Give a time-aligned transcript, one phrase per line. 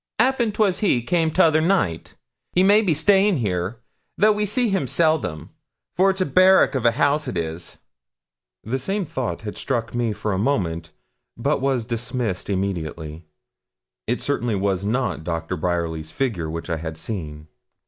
[0.19, 2.15] ''Appen 'twas he come 'tother night.
[2.53, 3.77] He may be staying here,
[4.17, 5.51] though we see him seldom,
[5.95, 7.77] for it's a barrack of a house it is.'
[8.63, 10.91] The same thought had struck me for a moment,
[11.37, 13.25] but was dismissed immediately.
[14.07, 17.47] It certainly was not Doctor Bryerly's figure which I had seen.